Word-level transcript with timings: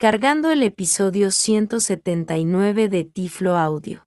Cargando 0.00 0.50
el 0.50 0.62
episodio 0.62 1.30
179 1.30 2.88
de 2.88 3.04
Tiflo 3.04 3.58
Audio. 3.58 4.06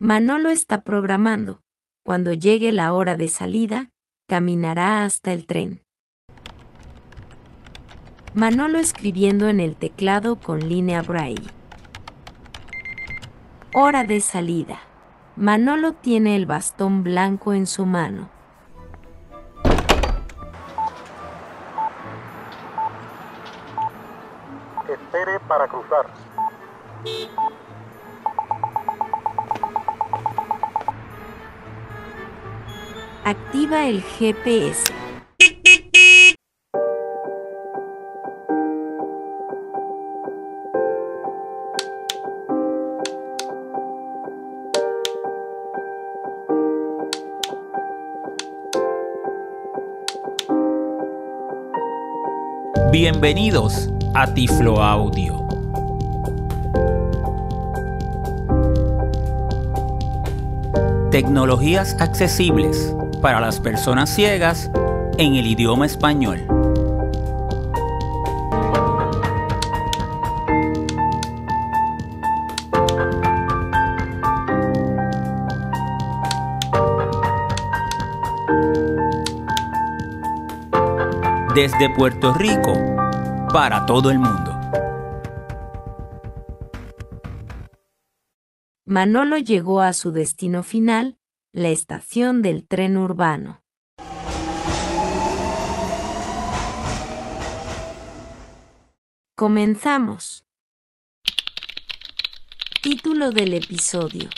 Manolo 0.00 0.48
está 0.48 0.82
programando. 0.82 1.60
Cuando 2.04 2.32
llegue 2.32 2.72
la 2.72 2.92
hora 2.92 3.14
de 3.14 3.28
salida, 3.28 3.90
caminará 4.26 5.04
hasta 5.04 5.32
el 5.32 5.46
tren. 5.46 5.84
Manolo 8.34 8.80
escribiendo 8.80 9.48
en 9.48 9.60
el 9.60 9.76
teclado 9.76 10.40
con 10.40 10.68
línea 10.68 11.02
braille. 11.02 11.52
Hora 13.72 14.02
de 14.02 14.20
salida. 14.20 14.80
Manolo 15.36 15.92
tiene 15.92 16.34
el 16.34 16.46
bastón 16.46 17.04
blanco 17.04 17.54
en 17.54 17.68
su 17.68 17.86
mano. 17.86 18.35
Espere 25.26 25.40
para 25.48 25.66
cruzar. 25.66 26.06
Activa 33.24 33.86
el 33.86 34.02
GPS. 34.02 34.84
Bienvenidos 52.92 53.90
a 54.18 54.32
Tiflo 54.32 54.82
Audio. 54.82 55.46
Tecnologías 61.10 61.94
accesibles 62.00 62.96
para 63.20 63.40
las 63.40 63.60
personas 63.60 64.08
ciegas 64.08 64.70
en 65.18 65.34
el 65.34 65.46
idioma 65.46 65.84
español. 65.84 66.46
Desde 81.54 81.90
Puerto 81.90 82.32
Rico 82.32 82.95
para 83.52 83.86
todo 83.86 84.10
el 84.10 84.18
mundo. 84.18 84.52
Manolo 88.84 89.38
llegó 89.38 89.80
a 89.80 89.92
su 89.92 90.12
destino 90.12 90.62
final, 90.62 91.18
la 91.52 91.68
estación 91.70 92.42
del 92.42 92.66
tren 92.66 92.96
urbano. 92.96 93.62
Comenzamos. 99.34 100.44
Título 102.82 103.32
del 103.32 103.54
episodio. 103.54 104.30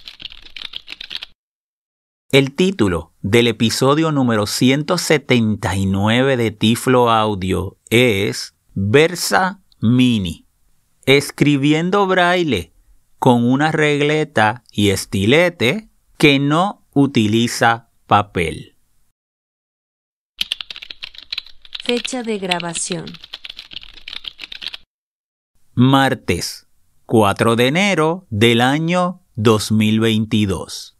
El 2.30 2.54
título 2.54 3.14
del 3.22 3.46
episodio 3.46 4.12
número 4.12 4.46
179 4.46 6.36
de 6.36 6.50
Tiflo 6.50 7.10
Audio 7.10 7.78
es 7.90 8.57
Versa 8.80 9.60
Mini. 9.80 10.46
Escribiendo 11.04 12.06
braille 12.06 12.72
con 13.18 13.44
una 13.44 13.72
regleta 13.72 14.62
y 14.70 14.90
estilete 14.90 15.88
que 16.16 16.38
no 16.38 16.86
utiliza 16.92 17.90
papel. 18.06 18.76
Fecha 21.82 22.22
de 22.22 22.38
grabación. 22.38 23.06
Martes 25.74 26.68
4 27.06 27.56
de 27.56 27.66
enero 27.66 28.28
del 28.30 28.60
año 28.60 29.24
2022. 29.34 30.96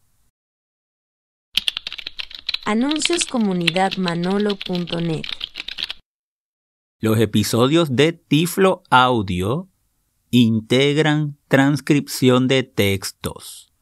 Anuncios 2.65 3.25
comunidadmanolo.net. 3.25 5.38
Los 7.01 7.21
episodios 7.21 7.95
de 7.95 8.13
Tiflo 8.13 8.83
Audio 8.91 9.69
integran 10.31 11.39
transcripción 11.47 12.49
de 12.49 12.65
textos. 12.65 13.73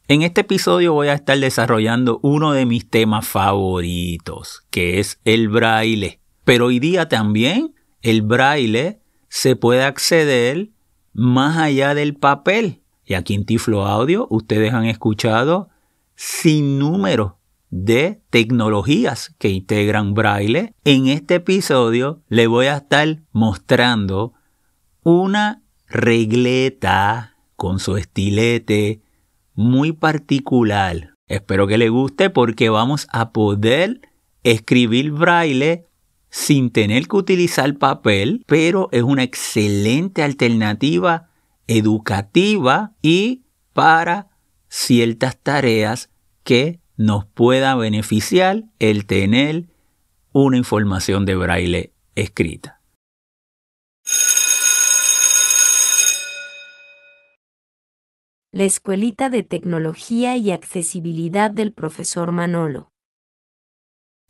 En 0.09 0.21
este 0.21 0.39
episodio 0.39 0.93
voy 0.93 1.09
a 1.09 1.13
estar 1.15 1.37
desarrollando 1.37 2.21
uno 2.23 2.53
de 2.53 2.65
mis 2.65 2.89
temas 2.89 3.27
favoritos, 3.27 4.65
que 4.69 5.01
es 5.01 5.19
el 5.25 5.49
braille. 5.49 6.21
Pero 6.45 6.67
hoy 6.67 6.79
día 6.79 7.09
también 7.09 7.75
el 8.01 8.21
braille 8.21 9.01
se 9.27 9.57
puede 9.57 9.83
acceder 9.83 10.69
más 11.11 11.57
allá 11.57 11.93
del 11.93 12.15
papel. 12.15 12.83
Y 13.03 13.15
aquí 13.15 13.33
en 13.33 13.45
Tiflo 13.45 13.85
Audio 13.85 14.27
ustedes 14.29 14.73
han 14.73 14.85
escuchado 14.85 15.67
sin 16.15 16.79
número 16.79 17.39
de 17.69 18.21
tecnologías 18.29 19.35
que 19.37 19.49
integran 19.49 20.13
braille. 20.13 20.73
En 20.85 21.07
este 21.07 21.35
episodio 21.35 22.21
le 22.29 22.47
voy 22.47 22.67
a 22.67 22.77
estar 22.77 23.23
mostrando 23.33 24.31
una 25.03 25.63
regleta 25.89 27.35
con 27.57 27.79
su 27.79 27.97
estilete 27.97 29.01
muy 29.57 29.91
particular. 29.91 31.15
Espero 31.27 31.67
que 31.67 31.77
le 31.77 31.89
guste 31.89 32.29
porque 32.29 32.69
vamos 32.69 33.07
a 33.11 33.31
poder 33.31 33.99
escribir 34.43 35.11
braille 35.11 35.85
sin 36.29 36.69
tener 36.69 37.07
que 37.07 37.17
utilizar 37.17 37.75
papel, 37.77 38.43
pero 38.45 38.87
es 38.91 39.01
una 39.01 39.23
excelente 39.23 40.23
alternativa 40.23 41.29
educativa 41.67 42.93
y 43.01 43.43
para 43.73 44.27
ciertas 44.69 45.37
tareas 45.37 46.11
que 46.43 46.79
nos 46.95 47.25
pueda 47.25 47.75
beneficiar 47.75 48.63
el 48.79 49.05
tener 49.05 49.65
una 50.33 50.57
información 50.57 51.25
de 51.25 51.35
braille 51.35 51.93
escrita. 52.15 52.76
La 58.57 58.63
Escuelita 58.63 59.29
de 59.29 59.43
Tecnología 59.43 60.35
y 60.35 60.49
Accesibilidad 60.49 61.51
del 61.51 61.73
profesor 61.73 62.31
Manolo. 62.31 62.91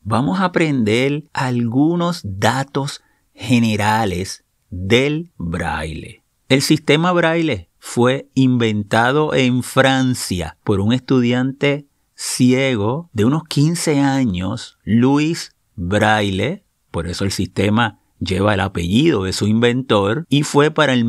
vamos 0.01 0.41
a 0.41 0.43
aprender 0.43 1.23
algunos 1.31 2.19
datos 2.25 3.01
generales 3.33 4.43
del 4.69 5.31
braille. 5.37 6.25
El 6.49 6.61
sistema 6.61 7.13
braille 7.13 7.69
fue 7.79 8.27
inventado 8.33 9.33
en 9.33 9.63
Francia 9.63 10.57
por 10.65 10.81
un 10.81 10.91
estudiante 10.91 11.87
ciego 12.13 13.09
de 13.13 13.23
unos 13.23 13.45
15 13.45 14.01
años, 14.01 14.77
Louis 14.83 15.55
Braille, 15.77 16.65
por 16.91 17.07
eso 17.07 17.23
el 17.23 17.31
sistema 17.31 18.01
lleva 18.19 18.55
el 18.55 18.59
apellido 18.59 19.23
de 19.23 19.31
su 19.31 19.47
inventor, 19.47 20.25
y 20.27 20.43
fue 20.43 20.69
para 20.69 20.91
el 20.91 21.05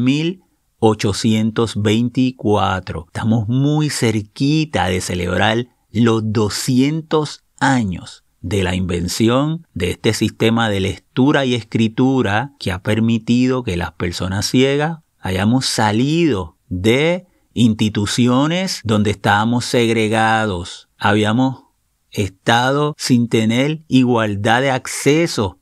1824. 0.80 3.06
Estamos 3.06 3.48
muy 3.48 3.90
cerquita 3.90 4.86
de 4.86 5.00
celebrar 5.00 5.66
los 5.90 6.32
200 6.32 7.42
años 7.60 8.24
de 8.40 8.62
la 8.62 8.74
invención 8.74 9.66
de 9.74 9.90
este 9.90 10.14
sistema 10.14 10.68
de 10.68 10.80
lectura 10.80 11.44
y 11.44 11.54
escritura 11.54 12.52
que 12.58 12.72
ha 12.72 12.82
permitido 12.82 13.64
que 13.64 13.76
las 13.76 13.92
personas 13.92 14.46
ciegas 14.46 14.98
hayamos 15.18 15.66
salido 15.66 16.56
de 16.68 17.26
instituciones 17.54 18.80
donde 18.84 19.10
estábamos 19.10 19.64
segregados, 19.64 20.88
habíamos 20.96 21.64
estado 22.10 22.94
sin 22.96 23.28
tener 23.28 23.82
igualdad 23.88 24.62
de 24.62 24.70
acceso 24.70 25.58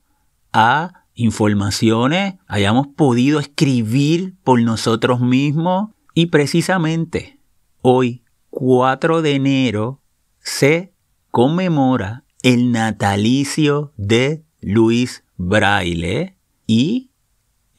a 0.53 1.05
informaciones, 1.17 2.35
hayamos 2.47 2.87
podido 2.87 3.39
escribir 3.39 4.35
por 4.43 4.61
nosotros 4.61 5.19
mismos 5.19 5.89
y 6.13 6.27
precisamente 6.27 7.39
hoy, 7.81 8.23
4 8.51 9.21
de 9.21 9.35
enero, 9.35 10.01
se 10.39 10.93
conmemora 11.31 12.23
el 12.43 12.71
natalicio 12.71 13.93
de 13.97 14.45
Luis 14.61 15.23
Braille 15.35 16.37
y 16.65 17.11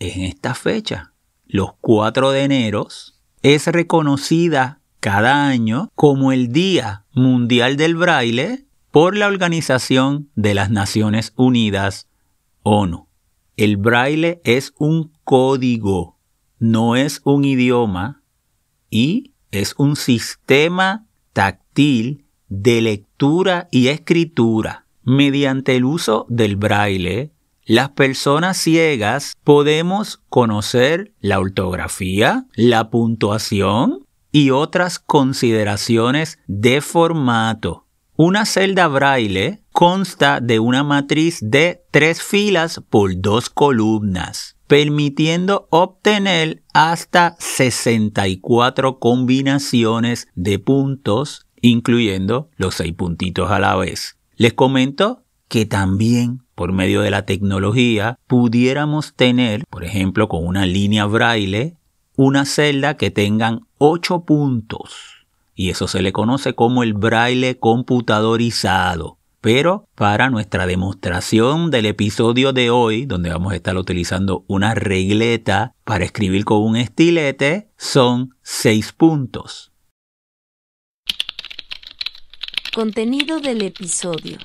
en 0.00 0.22
esta 0.22 0.54
fecha, 0.54 1.14
los 1.46 1.72
4 1.80 2.30
de 2.32 2.42
enero, 2.44 2.88
es 3.42 3.66
reconocida 3.66 4.80
cada 5.00 5.46
año 5.46 5.90
como 5.94 6.32
el 6.32 6.52
Día 6.52 7.06
Mundial 7.12 7.76
del 7.76 7.96
Braille 7.96 8.66
por 8.90 9.16
la 9.16 9.26
Organización 9.26 10.30
de 10.34 10.54
las 10.54 10.70
Naciones 10.70 11.32
Unidas, 11.36 12.08
ONU. 12.62 13.07
El 13.58 13.76
braille 13.76 14.40
es 14.44 14.72
un 14.78 15.10
código, 15.24 16.16
no 16.60 16.94
es 16.94 17.20
un 17.24 17.44
idioma 17.44 18.22
y 18.88 19.32
es 19.50 19.74
un 19.78 19.96
sistema 19.96 21.08
táctil 21.32 22.24
de 22.48 22.80
lectura 22.80 23.66
y 23.72 23.88
escritura. 23.88 24.86
Mediante 25.02 25.74
el 25.74 25.86
uso 25.86 26.24
del 26.28 26.54
braille, 26.54 27.32
las 27.64 27.88
personas 27.88 28.58
ciegas 28.58 29.34
podemos 29.42 30.22
conocer 30.28 31.12
la 31.18 31.40
ortografía, 31.40 32.46
la 32.54 32.90
puntuación 32.90 34.06
y 34.30 34.50
otras 34.50 35.00
consideraciones 35.00 36.38
de 36.46 36.80
formato. 36.80 37.87
Una 38.20 38.46
celda 38.46 38.88
braille 38.88 39.62
consta 39.70 40.40
de 40.40 40.58
una 40.58 40.82
matriz 40.82 41.38
de 41.40 41.84
tres 41.92 42.20
filas 42.20 42.82
por 42.90 43.12
dos 43.20 43.48
columnas, 43.48 44.56
permitiendo 44.66 45.68
obtener 45.70 46.64
hasta 46.74 47.36
64 47.38 48.98
combinaciones 48.98 50.26
de 50.34 50.58
puntos, 50.58 51.46
incluyendo 51.60 52.50
los 52.56 52.74
seis 52.74 52.92
puntitos 52.92 53.52
a 53.52 53.60
la 53.60 53.76
vez. 53.76 54.16
Les 54.34 54.52
comento 54.52 55.22
que 55.46 55.64
también 55.64 56.42
por 56.56 56.72
medio 56.72 57.02
de 57.02 57.12
la 57.12 57.24
tecnología 57.24 58.18
pudiéramos 58.26 59.14
tener, 59.14 59.62
por 59.70 59.84
ejemplo, 59.84 60.28
con 60.28 60.44
una 60.44 60.66
línea 60.66 61.06
braille, 61.06 61.76
una 62.16 62.46
celda 62.46 62.96
que 62.96 63.12
tengan 63.12 63.68
8 63.78 64.24
puntos. 64.24 65.17
Y 65.58 65.70
eso 65.70 65.88
se 65.88 66.02
le 66.02 66.12
conoce 66.12 66.54
como 66.54 66.84
el 66.84 66.94
braille 66.94 67.58
computadorizado. 67.58 69.18
Pero 69.40 69.88
para 69.96 70.30
nuestra 70.30 70.68
demostración 70.68 71.72
del 71.72 71.86
episodio 71.86 72.52
de 72.52 72.70
hoy, 72.70 73.06
donde 73.06 73.30
vamos 73.30 73.52
a 73.52 73.56
estar 73.56 73.76
utilizando 73.76 74.44
una 74.46 74.76
regleta 74.76 75.74
para 75.82 76.04
escribir 76.04 76.44
con 76.44 76.62
un 76.62 76.76
estilete, 76.76 77.72
son 77.76 78.36
6 78.42 78.92
puntos. 78.92 79.72
Contenido 82.72 83.40
del 83.40 83.62
episodio. 83.62 84.38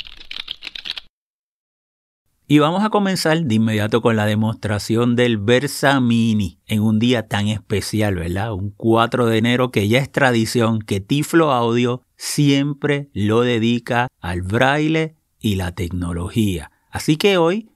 Y 2.45 2.59
vamos 2.59 2.83
a 2.83 2.89
comenzar 2.89 3.41
de 3.41 3.55
inmediato 3.55 4.01
con 4.01 4.17
la 4.17 4.25
demostración 4.25 5.15
del 5.15 5.37
Versa 5.37 6.01
Mini 6.01 6.59
en 6.67 6.81
un 6.81 6.99
día 6.99 7.27
tan 7.29 7.47
especial, 7.47 8.15
¿verdad? 8.15 8.53
Un 8.53 8.71
4 8.71 9.27
de 9.27 9.37
enero 9.37 9.71
que 9.71 9.87
ya 9.87 9.99
es 9.99 10.11
tradición 10.11 10.81
que 10.81 10.99
Tiflo 10.99 11.51
Audio 11.53 12.03
siempre 12.17 13.09
lo 13.13 13.41
dedica 13.41 14.09
al 14.19 14.41
braille 14.41 15.15
y 15.39 15.55
la 15.55 15.71
tecnología. 15.71 16.71
Así 16.91 17.15
que 17.15 17.37
hoy 17.37 17.69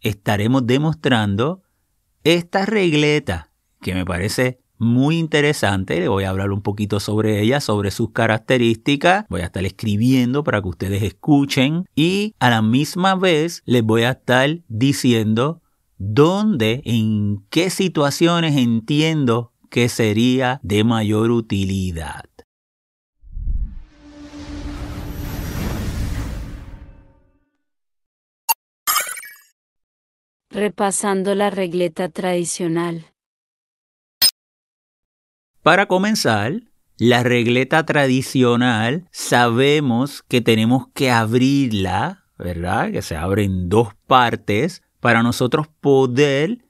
estaremos 0.00 0.66
demostrando 0.66 1.62
esta 2.24 2.64
regleta 2.64 3.50
que 3.82 3.94
me 3.94 4.06
parece 4.06 4.58
muy 4.84 5.18
interesante. 5.18 5.98
Le 5.98 6.08
voy 6.08 6.24
a 6.24 6.30
hablar 6.30 6.52
un 6.52 6.62
poquito 6.62 7.00
sobre 7.00 7.40
ella, 7.40 7.60
sobre 7.60 7.90
sus 7.90 8.10
características. 8.10 9.24
Voy 9.28 9.40
a 9.40 9.46
estar 9.46 9.64
escribiendo 9.64 10.44
para 10.44 10.62
que 10.62 10.68
ustedes 10.68 11.02
escuchen 11.02 11.86
y 11.96 12.34
a 12.38 12.50
la 12.50 12.62
misma 12.62 13.16
vez 13.16 13.62
les 13.64 13.82
voy 13.82 14.02
a 14.02 14.10
estar 14.10 14.58
diciendo 14.68 15.62
dónde, 15.98 16.82
en 16.84 17.44
qué 17.50 17.70
situaciones 17.70 18.56
entiendo 18.56 19.52
que 19.70 19.88
sería 19.88 20.60
de 20.62 20.84
mayor 20.84 21.30
utilidad. 21.30 22.24
Repasando 30.50 31.34
la 31.34 31.50
regleta 31.50 32.08
tradicional. 32.08 33.13
Para 35.64 35.86
comenzar, 35.86 36.60
la 36.98 37.22
regleta 37.22 37.86
tradicional 37.86 39.08
sabemos 39.10 40.22
que 40.28 40.42
tenemos 40.42 40.88
que 40.92 41.10
abrirla, 41.10 42.26
¿verdad? 42.38 42.92
Que 42.92 43.00
se 43.00 43.16
abre 43.16 43.44
en 43.44 43.70
dos 43.70 43.94
partes 44.06 44.82
para 45.00 45.22
nosotros 45.22 45.66
poder 45.80 46.66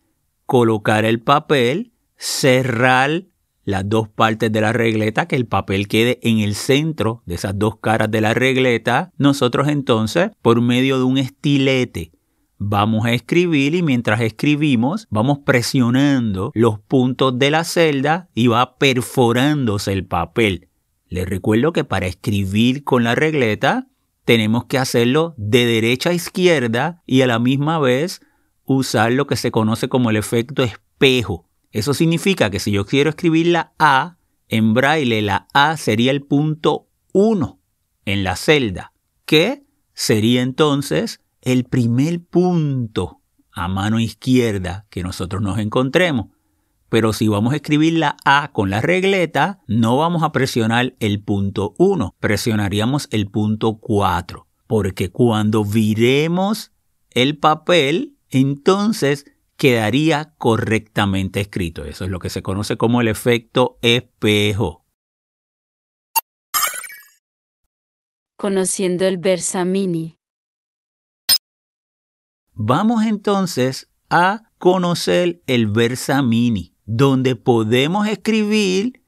colocar 0.47 1.05
el 1.05 1.21
papel, 1.21 1.93
cerrar 2.17 3.25
las 3.65 3.89
dos 3.89 4.09
partes 4.09 4.53
de 4.53 4.61
la 4.61 4.73
regleta, 4.73 5.27
que 5.27 5.35
el 5.35 5.49
papel 5.49 5.89
quede 5.89 6.21
en 6.23 6.39
el 6.39 6.55
centro 6.55 7.25
de 7.27 7.35
esas 7.35 7.59
dos 7.59 7.81
caras 7.81 8.13
de 8.13 8.21
la 8.21 8.33
regleta. 8.33 9.11
Nosotros 9.19 9.67
entonces, 9.67 10.31
por 10.41 10.61
medio 10.61 10.99
de 10.99 11.05
un 11.05 11.19
estilete 11.19 12.13
vamos 12.59 13.07
a 13.07 13.13
escribir 13.13 13.75
y 13.75 13.83
mientras 13.83 14.21
escribimos 14.21 15.07
vamos 15.11 15.39
presionando 15.45 16.51
los 16.55 16.79
puntos 16.79 17.39
de 17.39 17.51
la 17.51 17.65
celda 17.65 18.29
y 18.35 18.47
va 18.47 18.79
perforándose 18.79 19.93
el 19.93 20.07
papel. 20.07 20.69
Les 21.09 21.29
recuerdo 21.29 21.73
que 21.73 21.85
para 21.85 22.07
escribir 22.07 22.85
con 22.85 23.05
la 23.05 23.15
regleta 23.15 23.89
tenemos 24.25 24.65
que 24.65 24.79
hacerlo 24.79 25.35
de 25.37 25.67
derecha 25.67 26.11
a 26.11 26.15
izquierda 26.15 27.03
y 27.07 27.21
a 27.21 27.27
la 27.27 27.39
misma 27.39 27.79
vez 27.79 28.21
usar 28.65 29.13
lo 29.13 29.27
que 29.27 29.37
se 29.37 29.51
conoce 29.51 29.89
como 29.89 30.11
el 30.11 30.17
efecto 30.17 30.63
espejo. 30.63 31.49
Eso 31.71 31.93
significa 31.93 32.51
que 32.51 32.61
si 32.61 32.71
yo 32.71 32.87
quiero 32.87 33.11
escribir 33.11 33.49
la 33.49 33.75
A, 33.79 34.19
en 34.49 34.75
braille 34.75 35.23
la 35.23 35.49
A 35.53 35.77
sería 35.77 36.11
el 36.11 36.23
punto 36.23 36.89
1 37.13 37.61
en 38.07 38.25
la 38.25 38.37
celda, 38.37 38.93
que 39.25 39.65
sería 39.93 40.43
entonces 40.43 41.21
el 41.45 41.65
primer 41.65 42.25
punto 42.25 43.21
a 43.53 43.69
mano 43.69 44.01
izquierda 44.01 44.87
que 44.91 45.03
nosotros 45.03 45.41
nos 45.41 45.59
encontremos. 45.59 46.27
Pero 46.89 47.13
si 47.13 47.29
vamos 47.29 47.53
a 47.53 47.57
escribir 47.57 47.95
la 47.95 48.17
A 48.25 48.51
con 48.53 48.71
la 48.71 48.81
regleta, 48.81 49.61
no 49.67 49.97
vamos 49.97 50.23
a 50.23 50.33
presionar 50.33 50.95
el 51.01 51.23
punto 51.23 51.75
1, 51.79 52.17
presionaríamos 52.21 53.09
el 53.11 53.31
punto 53.31 53.79
4. 53.79 54.47
Porque 54.67 55.11
cuando 55.11 55.65
viremos 55.65 56.73
el 57.11 57.39
papel, 57.39 58.17
entonces 58.31 59.27
quedaría 59.57 60.35
correctamente 60.39 61.41
escrito. 61.41 61.85
Eso 61.85 62.05
es 62.05 62.11
lo 62.11 62.19
que 62.19 62.31
se 62.31 62.43
conoce 62.43 62.77
como 62.77 63.01
el 63.01 63.09
efecto 63.09 63.79
espejo. 63.83 64.85
Conociendo 68.37 69.07
el 69.07 69.19
Versamini. 69.19 70.19
Vamos 72.57 73.05
entonces 73.05 73.89
a 74.11 74.45
conocer 74.59 75.43
el 75.49 75.67
Versa 75.67 76.23
Mini, 76.23 76.73
donde 76.87 77.35
podemos 77.35 78.07
escribir 78.07 79.03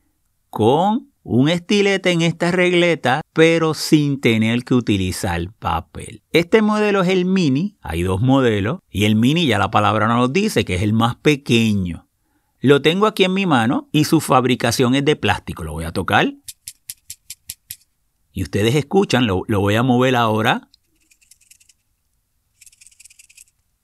con 0.51 1.13
un 1.23 1.49
estilete 1.49 2.11
en 2.11 2.23
esta 2.23 2.51
regleta, 2.51 3.21
pero 3.33 3.75
sin 3.75 4.21
tener 4.21 4.65
que 4.65 4.75
utilizar 4.75 5.53
papel. 5.61 6.23
Este 6.33 6.61
modelo 6.61 7.03
es 7.03 7.09
el 7.09 7.25
mini, 7.25 7.77
hay 7.83 8.03
dos 8.03 8.21
modelos, 8.21 8.81
y 8.91 9.05
el 9.05 9.15
mini 9.15 9.47
ya 9.47 9.59
la 9.59 9.71
palabra 9.71 10.09
nos 10.09 10.33
dice 10.33 10.65
que 10.65 10.75
es 10.75 10.83
el 10.83 10.93
más 10.93 11.15
pequeño. 11.15 12.09
Lo 12.61 12.83
tengo 12.83 13.07
aquí 13.07 13.23
en 13.23 13.35
mi 13.35 13.47
mano 13.47 13.89
y 13.93 14.05
su 14.05 14.21
fabricación 14.21 14.97
es 14.97 15.05
de 15.05 15.15
plástico. 15.15 15.63
Lo 15.63 15.73
voy 15.73 15.85
a 15.85 15.93
tocar. 15.93 16.35
Y 18.33 18.43
ustedes 18.43 18.75
escuchan, 18.75 19.27
lo 19.27 19.61
voy 19.61 19.77
a 19.77 19.85
mover 19.85 20.17
ahora. 20.17 20.69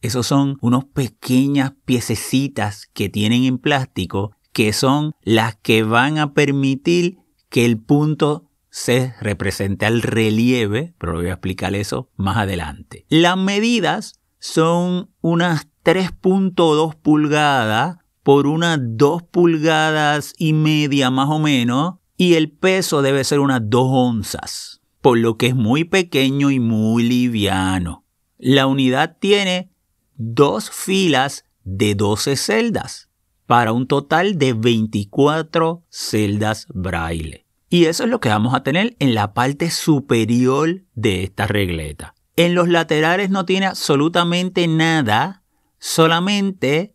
Esos 0.02 0.26
son 0.26 0.58
unos 0.60 0.84
pequeñas 0.84 1.72
piececitas 1.84 2.88
que 2.92 3.08
tienen 3.08 3.44
en 3.44 3.58
plástico 3.58 4.32
que 4.52 4.72
son 4.72 5.14
las 5.22 5.56
que 5.56 5.82
van 5.82 6.18
a 6.18 6.34
permitir 6.34 7.18
que 7.48 7.64
el 7.64 7.78
punto 7.78 8.50
se 8.68 9.14
represente 9.20 9.86
al 9.86 10.02
relieve, 10.02 10.94
pero 10.98 11.14
voy 11.14 11.26
a 11.26 11.34
explicar 11.34 11.74
eso 11.74 12.10
más 12.16 12.36
adelante. 12.36 13.06
Las 13.08 13.36
medidas 13.36 14.20
son 14.38 15.10
unas 15.20 15.68
3.2 15.84 16.96
pulgadas 16.96 17.98
por 18.22 18.46
unas 18.46 18.78
2 18.80 19.22
pulgadas 19.24 20.34
y 20.36 20.52
media 20.52 21.10
más 21.10 21.28
o 21.28 21.38
menos 21.38 21.94
y 22.16 22.34
el 22.34 22.50
peso 22.50 23.02
debe 23.02 23.24
ser 23.24 23.40
unas 23.40 23.60
2 23.64 23.86
onzas, 23.88 24.80
por 25.00 25.18
lo 25.18 25.36
que 25.36 25.48
es 25.48 25.54
muy 25.54 25.84
pequeño 25.84 26.50
y 26.50 26.60
muy 26.60 27.04
liviano. 27.04 28.04
La 28.38 28.66
unidad 28.66 29.18
tiene 29.20 29.71
dos 30.24 30.70
filas 30.70 31.44
de 31.64 31.94
12 31.94 32.36
celdas 32.36 33.08
para 33.46 33.72
un 33.72 33.86
total 33.86 34.38
de 34.38 34.52
24 34.52 35.84
celdas 35.90 36.66
braille. 36.72 37.46
Y 37.68 37.86
eso 37.86 38.04
es 38.04 38.10
lo 38.10 38.20
que 38.20 38.28
vamos 38.28 38.54
a 38.54 38.62
tener 38.62 38.96
en 38.98 39.14
la 39.14 39.34
parte 39.34 39.70
superior 39.70 40.82
de 40.94 41.24
esta 41.24 41.46
regleta. 41.46 42.14
En 42.36 42.54
los 42.54 42.68
laterales 42.68 43.30
no 43.30 43.44
tiene 43.44 43.66
absolutamente 43.66 44.68
nada, 44.68 45.42
solamente 45.78 46.94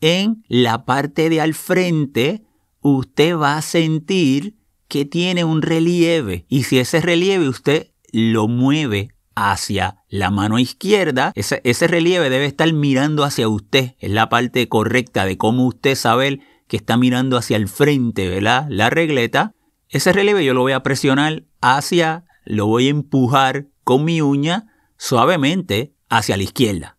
en 0.00 0.44
la 0.48 0.84
parte 0.84 1.28
de 1.30 1.40
al 1.40 1.54
frente 1.54 2.44
usted 2.80 3.36
va 3.36 3.56
a 3.56 3.62
sentir 3.62 4.56
que 4.86 5.04
tiene 5.04 5.44
un 5.44 5.62
relieve 5.62 6.46
y 6.48 6.62
si 6.62 6.78
ese 6.78 7.00
relieve 7.00 7.48
usted 7.48 7.90
lo 8.12 8.48
mueve 8.48 9.10
hacia 9.38 10.04
la 10.08 10.30
mano 10.30 10.58
izquierda, 10.58 11.32
ese, 11.34 11.60
ese, 11.64 11.86
relieve 11.86 12.30
debe 12.30 12.46
estar 12.46 12.72
mirando 12.72 13.24
hacia 13.24 13.48
usted. 13.48 13.94
Es 13.98 14.10
la 14.10 14.28
parte 14.28 14.68
correcta 14.68 15.24
de 15.24 15.38
cómo 15.38 15.66
usted 15.66 15.94
sabe 15.94 16.40
que 16.66 16.76
está 16.76 16.96
mirando 16.96 17.36
hacia 17.36 17.56
el 17.56 17.68
frente, 17.68 18.28
¿verdad? 18.28 18.66
La 18.68 18.90
regleta. 18.90 19.54
Ese 19.88 20.12
relieve 20.12 20.44
yo 20.44 20.54
lo 20.54 20.60
voy 20.60 20.72
a 20.72 20.82
presionar 20.82 21.44
hacia, 21.60 22.26
lo 22.44 22.66
voy 22.66 22.88
a 22.88 22.90
empujar 22.90 23.68
con 23.84 24.04
mi 24.04 24.20
uña 24.20 24.66
suavemente 24.98 25.94
hacia 26.08 26.36
la 26.36 26.42
izquierda. 26.42 26.98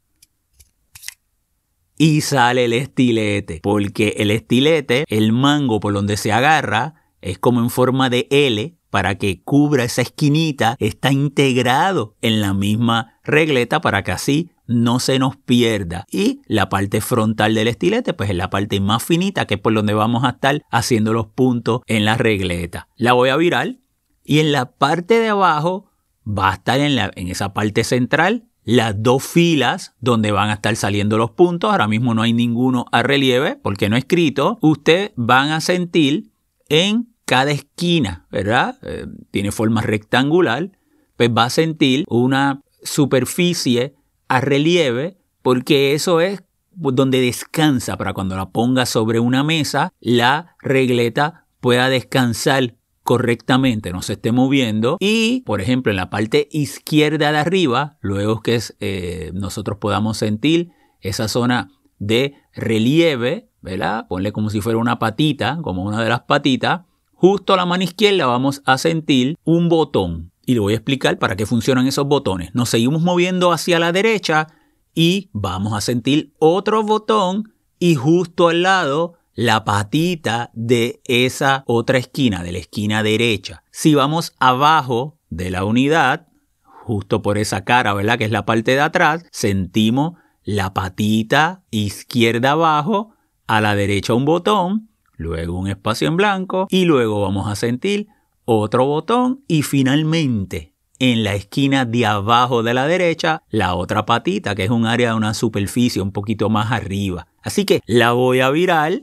Y 1.98 2.22
sale 2.22 2.65
el 2.65 2.74
estilete, 2.74 3.60
porque 3.62 4.15
el 4.17 4.31
estilete, 4.31 5.03
el 5.08 5.34
mango 5.34 5.79
por 5.79 5.93
donde 5.93 6.17
se 6.17 6.31
agarra, 6.31 6.96
es 7.22 7.38
como 7.38 7.60
en 7.60 7.69
forma 7.69 8.10
de 8.10 8.27
L, 8.31 8.78
para 8.89 9.15
que 9.15 9.41
cubra 9.41 9.84
esa 9.84 10.01
esquinita, 10.01 10.75
está 10.79 11.12
integrado 11.12 12.15
en 12.22 12.41
la 12.41 12.53
misma 12.53 13.19
regleta 13.24 13.81
para 13.81 14.03
que 14.03 14.12
así 14.12 14.51
no 14.67 15.00
se 15.00 15.19
nos 15.19 15.36
pierda. 15.36 16.05
Y 16.12 16.41
la 16.48 16.69
parte 16.69 17.01
frontal 17.01 17.55
del 17.55 17.67
estilete, 17.67 18.13
pues 18.13 18.29
es 18.29 18.36
la 18.36 18.50
parte 18.50 18.79
más 18.79 19.03
finita, 19.03 19.46
que 19.46 19.55
es 19.55 19.60
por 19.60 19.74
donde 19.74 19.93
vamos 19.93 20.24
a 20.24 20.29
estar 20.29 20.62
haciendo 20.72 21.13
los 21.13 21.27
puntos 21.27 21.81
en 21.88 22.05
la 22.05 22.17
regleta. 22.17 22.88
La 22.96 23.13
voy 23.13 23.29
a 23.29 23.36
virar 23.36 23.77
y 24.24 24.39
en 24.39 24.51
la 24.51 24.72
parte 24.72 25.19
de 25.19 25.29
abajo 25.29 25.89
va 26.27 26.51
a 26.51 26.53
estar 26.53 26.79
en, 26.79 26.96
la, 26.96 27.12
en 27.15 27.29
esa 27.29 27.53
parte 27.53 27.84
central 27.84 28.46
las 28.63 29.01
dos 29.01 29.24
filas 29.24 29.96
donde 30.00 30.31
van 30.31 30.50
a 30.51 30.53
estar 30.53 30.75
saliendo 30.75 31.17
los 31.17 31.31
puntos. 31.31 31.72
Ahora 31.72 31.88
mismo 31.88 32.13
no 32.13 32.22
hay 32.22 32.34
ninguno 32.34 32.86
a 32.91 33.01
relieve 33.01 33.55
porque 33.55 33.89
no 33.89 33.96
he 33.96 34.00
escrito. 34.00 34.60
Ustedes 34.62 35.12
van 35.15 35.50
a 35.50 35.60
sentir 35.62 36.29
en 36.69 37.08
cada 37.29 37.51
esquina, 37.51 38.25
¿verdad? 38.31 38.79
Eh, 38.81 39.05
tiene 39.29 39.51
forma 39.51 39.83
rectangular, 39.83 40.71
pues 41.15 41.29
va 41.29 41.43
a 41.43 41.50
sentir 41.51 42.03
una 42.07 42.63
superficie 42.81 43.93
a 44.27 44.41
relieve 44.41 45.19
porque 45.43 45.93
eso 45.93 46.21
es 46.21 46.41
donde 46.71 47.21
descansa 47.21 47.98
para 47.98 48.13
cuando 48.13 48.36
la 48.36 48.50
ponga 48.50 48.88
sobre 48.88 49.19
una 49.19 49.43
mesa, 49.43 49.93
la 50.00 50.55
regleta 50.59 51.45
pueda 51.59 51.88
descansar 51.89 52.77
correctamente, 53.03 53.91
no 53.91 54.01
se 54.01 54.13
esté 54.13 54.31
moviendo 54.31 54.98
y, 55.00 55.41
por 55.41 55.62
ejemplo, 55.62 55.91
en 55.91 55.98
la 55.98 56.09
parte 56.09 56.48
izquierda 56.51 57.31
de 57.31 57.38
arriba, 57.38 58.00
luego 58.01 58.41
que 58.41 58.59
eh, 58.79 59.29
nosotros 59.36 59.77
podamos 59.77 60.17
sentir 60.17 60.71
esa 61.00 61.27
zona 61.27 61.69
de 62.00 62.33
relieve, 62.55 63.51
¿verdad? 63.62 64.07
Ponle 64.07 64.31
como 64.31 64.50
si 64.50 64.62
fuera 64.62 64.79
una 64.79 64.98
patita, 64.98 65.59
como 65.62 65.83
una 65.83 66.01
de 66.01 66.09
las 66.09 66.21
patitas, 66.21 66.88
Justo 67.19 67.53
a 67.53 67.57
la 67.57 67.65
mano 67.65 67.83
izquierda 67.83 68.27
vamos 68.27 68.61
a 68.63 68.77
sentir 68.77 69.38
un 69.43 69.67
botón 69.67 70.31
y 70.45 70.53
le 70.53 70.61
voy 70.61 70.71
a 70.71 70.77
explicar 70.77 71.19
para 71.19 71.35
qué 71.35 71.45
funcionan 71.45 71.85
esos 71.85 72.07
botones. 72.07 72.55
Nos 72.55 72.69
seguimos 72.69 73.01
moviendo 73.01 73.51
hacia 73.51 73.77
la 73.77 73.91
derecha 73.91 74.47
y 74.95 75.29
vamos 75.33 75.73
a 75.73 75.81
sentir 75.81 76.33
otro 76.39 76.81
botón 76.81 77.53
y 77.77 77.95
justo 77.95 78.47
al 78.47 78.61
lado 78.61 79.15
la 79.35 79.65
patita 79.65 80.49
de 80.53 81.01
esa 81.03 81.65
otra 81.67 81.97
esquina, 81.97 82.41
de 82.41 82.53
la 82.53 82.59
esquina 82.59 83.03
derecha. 83.03 83.65
Si 83.69 83.93
vamos 83.95 84.33
abajo 84.39 85.17
de 85.29 85.51
la 85.51 85.65
unidad, 85.65 86.29
justo 86.63 87.21
por 87.21 87.38
esa 87.38 87.65
cara, 87.65 87.93
¿verdad? 87.93 88.17
Que 88.17 88.23
es 88.23 88.31
la 88.31 88.45
parte 88.45 88.71
de 88.71 88.79
atrás, 88.79 89.25
sentimos 89.29 90.13
la 90.45 90.73
patita 90.73 91.63
izquierda 91.69 92.51
abajo, 92.51 93.13
a 93.45 93.59
la 93.59 93.75
derecha 93.75 94.13
un 94.13 94.23
botón 94.23 94.89
luego 95.19 95.59
un 95.59 95.67
espacio 95.67 96.07
en 96.07 96.17
blanco 96.17 96.65
y 96.69 96.85
luego 96.85 97.21
vamos 97.21 97.51
a 97.51 97.55
sentir 97.55 98.07
otro 98.45 98.85
botón 98.85 99.43
y 99.47 99.63
finalmente 99.63 100.73
en 100.97 101.23
la 101.23 101.35
esquina 101.35 101.85
de 101.85 102.05
abajo 102.05 102.63
de 102.63 102.73
la 102.73 102.88
derecha 102.88 103.43
la 103.49 103.75
otra 103.75 104.05
patita 104.05 104.55
que 104.55 104.63
es 104.63 104.69
un 104.69 104.85
área 104.85 105.09
de 105.09 105.15
una 105.15 105.33
superficie 105.33 106.01
un 106.01 106.11
poquito 106.11 106.49
más 106.49 106.71
arriba. 106.71 107.27
Así 107.41 107.65
que 107.65 107.81
la 107.85 108.13
voy 108.13 108.39
a 108.39 108.49
virar, 108.49 109.01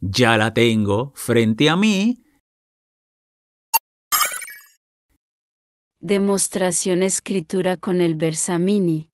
ya 0.00 0.36
la 0.36 0.52
tengo 0.52 1.12
frente 1.14 1.70
a 1.70 1.76
mí. 1.76 2.18
Demostración 6.00 7.04
escritura 7.04 7.76
con 7.76 8.00
el 8.00 8.16
Versamini. 8.16 9.10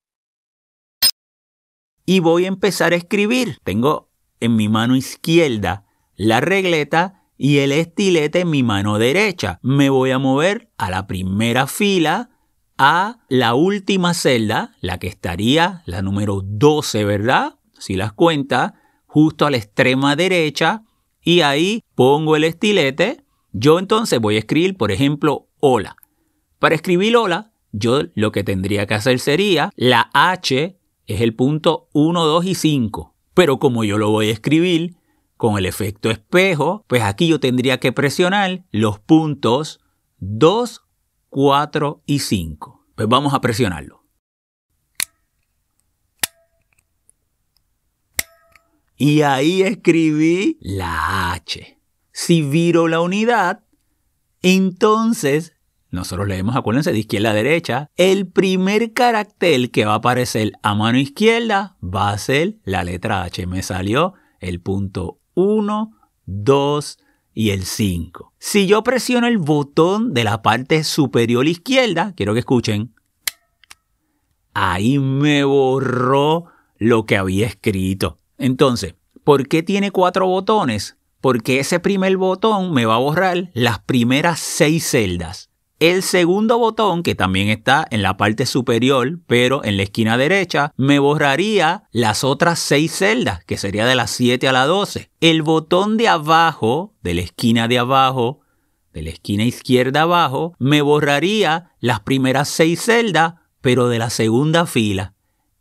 Y 2.07 2.21
voy 2.21 2.45
a 2.45 2.47
empezar 2.47 2.93
a 2.93 2.95
escribir. 2.95 3.59
Tengo 3.63 4.09
en 4.39 4.55
mi 4.55 4.67
mano 4.67 4.95
izquierda 4.95 5.85
la 6.19 6.41
regleta 6.41 7.23
y 7.37 7.59
el 7.59 7.71
estilete 7.71 8.41
en 8.41 8.49
mi 8.49 8.61
mano 8.61 8.99
derecha. 8.99 9.57
Me 9.63 9.89
voy 9.89 10.11
a 10.11 10.19
mover 10.19 10.69
a 10.77 10.91
la 10.91 11.07
primera 11.07 11.65
fila, 11.65 12.29
a 12.77 13.19
la 13.29 13.55
última 13.55 14.13
celda, 14.13 14.75
la 14.81 14.99
que 14.99 15.07
estaría 15.07 15.81
la 15.85 16.01
número 16.01 16.41
12, 16.43 17.05
¿verdad? 17.05 17.55
Si 17.79 17.95
las 17.95 18.11
cuenta, 18.11 18.75
justo 19.05 19.45
a 19.45 19.51
la 19.51 19.57
extrema 19.57 20.17
derecha, 20.17 20.83
y 21.23 21.39
ahí 21.39 21.85
pongo 21.95 22.35
el 22.35 22.43
estilete. 22.43 23.23
Yo 23.53 23.79
entonces 23.79 24.19
voy 24.19 24.35
a 24.35 24.39
escribir, 24.39 24.75
por 24.75 24.91
ejemplo, 24.91 25.47
hola. 25.61 25.95
Para 26.59 26.75
escribir 26.75 27.15
hola, 27.15 27.53
yo 27.71 28.01
lo 28.13 28.33
que 28.33 28.43
tendría 28.43 28.85
que 28.87 28.95
hacer 28.95 29.19
sería 29.19 29.71
la 29.77 30.09
H 30.13 30.77
es 31.07 31.21
el 31.21 31.33
punto 31.33 31.87
1, 31.93 32.25
2 32.25 32.45
y 32.45 32.55
5. 32.55 33.15
Pero 33.33 33.57
como 33.57 33.85
yo 33.85 33.97
lo 33.97 34.09
voy 34.09 34.27
a 34.27 34.33
escribir 34.33 34.98
con 35.39 35.57
el 35.57 35.65
efecto 35.65 36.11
espejo, 36.11 36.83
pues 36.89 37.01
aquí 37.01 37.29
yo 37.29 37.39
tendría 37.39 37.79
que 37.79 37.93
presionar 37.93 38.65
los 38.71 38.99
puntos 38.99 39.79
2, 40.17 40.81
4 41.29 42.03
y 42.05 42.19
5. 42.19 42.87
Pues 42.93 43.07
vamos 43.07 43.33
a 43.33 43.39
presionarlo. 43.39 44.03
Y 48.97 49.21
ahí 49.21 49.61
escribí 49.61 50.57
la 50.59 51.31
H. 51.31 51.79
Si 52.11 52.41
viro 52.41 52.89
la 52.89 52.99
unidad, 52.99 53.63
entonces, 54.41 55.53
nosotros 55.89 56.27
leemos, 56.27 56.57
acuérdense, 56.57 56.91
de 56.91 56.99
izquierda 56.99 57.31
a 57.31 57.33
derecha, 57.33 57.89
el 57.95 58.27
primer 58.27 58.91
carácter 58.91 59.71
que 59.71 59.85
va 59.85 59.93
a 59.93 59.99
aparecer 59.99 60.51
a 60.63 60.75
mano 60.75 60.97
izquierda 60.97 61.77
va 61.81 62.09
a 62.09 62.17
ser 62.17 62.57
la 62.65 62.83
letra 62.83 63.23
H. 63.23 63.47
Me 63.47 63.63
salió 63.63 64.15
el 64.41 64.59
punto 64.59 65.19
1, 65.39 65.93
2 66.25 66.99
y 67.33 67.49
el 67.51 67.63
5. 67.65 68.33
Si 68.39 68.67
yo 68.67 68.83
presiono 68.83 69.27
el 69.27 69.37
botón 69.37 70.13
de 70.13 70.23
la 70.23 70.41
parte 70.41 70.83
superior 70.83 71.47
izquierda, 71.47 72.13
quiero 72.15 72.33
que 72.33 72.39
escuchen, 72.39 72.93
ahí 74.53 74.99
me 74.99 75.43
borró 75.43 76.45
lo 76.77 77.05
que 77.05 77.17
había 77.17 77.47
escrito. 77.47 78.17
Entonces, 78.37 78.95
¿por 79.23 79.47
qué 79.47 79.63
tiene 79.63 79.91
cuatro 79.91 80.27
botones? 80.27 80.97
porque 81.21 81.59
ese 81.59 81.79
primer 81.79 82.17
botón 82.17 82.73
me 82.73 82.85
va 82.85 82.95
a 82.95 82.99
borrar 82.99 83.49
las 83.53 83.79
primeras 83.79 84.39
seis 84.39 84.89
celdas. 84.89 85.48
El 85.79 86.03
segundo 86.03 86.59
botón, 86.59 87.03
que 87.03 87.15
también 87.15 87.47
está 87.47 87.87
en 87.89 88.01
la 88.01 88.17
parte 88.17 88.45
superior, 88.45 89.19
pero 89.27 89.63
en 89.63 89.77
la 89.77 89.83
esquina 89.83 90.17
derecha, 90.17 90.73
me 90.75 90.99
borraría 90.99 91.83
las 91.93 92.25
otras 92.25 92.59
seis 92.59 92.91
celdas, 92.91 93.45
que 93.45 93.57
sería 93.57 93.85
de 93.85 93.95
las 93.95 94.11
7 94.11 94.45
a 94.49 94.51
la 94.51 94.65
12. 94.65 95.09
El 95.21 95.41
botón 95.41 95.95
de 95.95 96.09
abajo, 96.09 96.95
de 97.01 97.13
la 97.13 97.21
esquina 97.21 97.69
de 97.69 97.79
abajo, 97.79 98.41
de 98.93 99.03
la 99.03 99.09
esquina 99.09 99.45
izquierda 99.45 100.01
abajo, 100.01 100.53
me 100.59 100.81
borraría 100.81 101.71
las 101.79 102.01
primeras 102.01 102.49
seis 102.49 102.81
celdas, 102.81 103.35
pero 103.61 103.87
de 103.87 103.99
la 103.99 104.09
segunda 104.09 104.65
fila. 104.65 105.13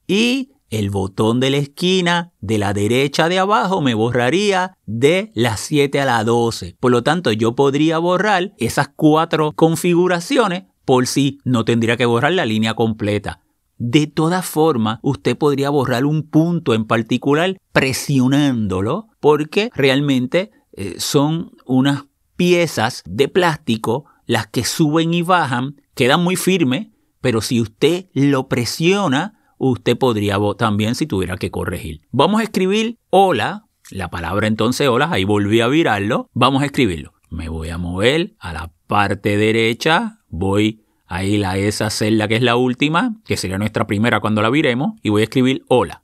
Y 0.09 0.51
el 0.71 0.91
botón 0.91 1.41
de 1.41 1.51
la 1.51 1.57
esquina 1.59 2.33
de 2.41 2.59
la 2.59 2.73
derecha 2.73 3.29
de 3.29 3.39
abajo 3.39 3.81
me 3.81 3.95
borraría 3.95 4.77
de 4.87 5.33
las 5.35 5.61
7 5.61 6.01
a 6.01 6.05
las 6.05 6.27
12. 6.27 6.77
Por 6.79 6.93
lo 6.93 7.03
tanto, 7.03 7.33
yo 7.33 7.55
podría 7.55 7.99
borrar 7.99 8.55
esas 8.59 8.89
cuatro 8.89 9.53
configuraciones 9.53 10.65
por 10.85 11.07
si 11.07 11.41
no 11.45 11.65
tendría 11.65 11.97
que 11.97 12.07
borrar 12.07 12.33
la 12.33 12.47
línea 12.47 12.75
completa. 12.75 13.43
De 13.79 14.07
todas 14.07 14.45
formas, 14.45 14.99
usted 15.03 15.37
podría 15.37 15.71
borrar 15.71 16.05
un 16.05 16.29
punto 16.29 16.75
en 16.75 16.85
particular 16.85 17.57
presionándolo 17.73 19.09
porque 19.21 19.71
realmente 19.75 20.51
eh, 20.73 20.97
son 20.99 21.53
unas 21.65 22.05
piezas 22.37 23.03
de 23.07 23.29
plástico 23.29 24.07
las 24.27 24.47
que 24.47 24.65
suben 24.65 25.15
y 25.15 25.23
bajan, 25.23 25.81
quedan 25.95 26.23
muy 26.23 26.37
firmes, 26.37 26.89
pero 27.21 27.41
si 27.41 27.61
usted 27.61 28.07
lo 28.13 28.49
presiona, 28.49 29.38
usted 29.59 29.97
podría 29.99 30.39
también 30.57 30.95
si 30.95 31.07
tuviera 31.07 31.37
que 31.37 31.51
corregir. 31.51 32.01
Vamos 32.11 32.41
a 32.41 32.45
escribir 32.45 32.99
hola, 33.11 33.67
la 33.91 34.11
palabra 34.11 34.47
entonces 34.47 34.89
hola, 34.89 35.09
ahí 35.11 35.25
volví 35.25 35.61
a 35.61 35.69
virarlo, 35.69 36.29
vamos 36.33 36.63
a 36.63 36.67
escribirlo. 36.67 37.13
Me 37.31 37.49
voy 37.49 37.69
a 37.69 37.79
mover 37.79 38.35
a 38.39 38.53
la 38.53 38.73
parte 38.87 39.37
derecha, 39.37 40.21
voy 40.29 40.85
a 41.07 41.25
ir 41.25 41.45
a 41.45 41.57
esa 41.57 41.91
celda 41.91 42.29
que 42.29 42.37
es 42.37 42.43
la 42.43 42.57
última, 42.57 43.17
que 43.25 43.37
sería 43.37 43.59
nuestra 43.59 43.87
primera 43.87 44.21
cuando 44.21 44.43
la 44.43 44.51
viremos, 44.51 44.95
y 45.03 45.11
voy 45.11 45.23
a 45.23 45.25
escribir 45.25 45.65
hola. 45.69 46.03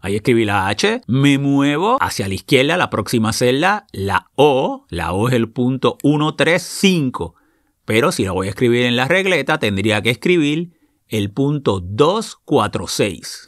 Ahí 0.00 0.14
escribí 0.14 0.44
la 0.44 0.68
H, 0.68 1.00
me 1.08 1.36
muevo 1.38 1.96
hacia 2.00 2.28
la 2.28 2.34
izquierda, 2.34 2.76
la 2.76 2.90
próxima 2.90 3.32
celda, 3.32 3.86
la 3.92 4.30
O, 4.36 4.86
la 4.88 5.12
O 5.12 5.28
es 5.28 5.34
el 5.34 5.50
punto 5.50 5.98
135. 6.02 7.34
Pero 7.86 8.12
si 8.12 8.24
lo 8.24 8.34
voy 8.34 8.48
a 8.48 8.50
escribir 8.50 8.84
en 8.84 8.96
la 8.96 9.06
regleta, 9.06 9.58
tendría 9.58 10.02
que 10.02 10.10
escribir 10.10 10.78
el 11.08 11.30
punto 11.30 11.80
246. 11.80 13.46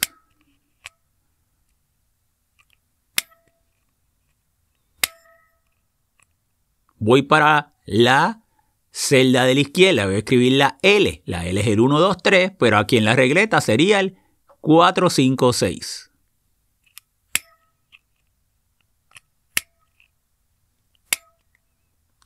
Voy 6.97 7.21
para 7.21 7.73
la 7.85 8.43
celda 8.91 9.43
de 9.43 9.55
la 9.55 9.59
izquierda, 9.59 10.05
voy 10.05 10.15
a 10.15 10.19
escribir 10.19 10.53
la 10.53 10.77
L. 10.81 11.21
La 11.25 11.45
L 11.45 11.59
es 11.59 11.67
el 11.67 11.81
1, 11.81 11.99
2, 11.99 12.17
3, 12.23 12.51
pero 12.57 12.77
aquí 12.77 12.97
en 12.97 13.05
la 13.05 13.15
regleta 13.15 13.59
sería 13.59 13.99
el 13.99 14.17
4, 14.61 15.09
5, 15.09 15.53
6. 15.53 16.11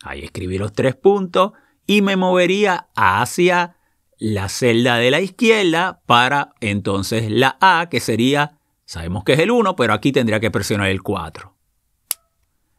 Ahí 0.03 0.23
escribí 0.23 0.57
los 0.57 0.73
tres 0.73 0.95
puntos 0.95 1.53
y 1.85 2.01
me 2.01 2.15
movería 2.15 2.87
hacia 2.95 3.77
la 4.17 4.49
celda 4.49 4.97
de 4.97 5.11
la 5.11 5.21
izquierda 5.21 6.01
para 6.05 6.53
entonces 6.61 7.29
la 7.29 7.57
A, 7.59 7.89
que 7.89 7.99
sería, 7.99 8.57
sabemos 8.85 9.23
que 9.23 9.33
es 9.33 9.39
el 9.39 9.51
1, 9.51 9.75
pero 9.75 9.93
aquí 9.93 10.11
tendría 10.11 10.39
que 10.39 10.51
presionar 10.51 10.89
el 10.89 11.01
4. 11.01 11.55